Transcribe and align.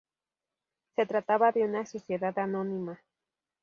Se 0.95 1.05
trataba 1.05 1.51
de 1.51 1.63
una 1.63 1.85
sociedad 1.85 2.39
anónima. 2.39 2.99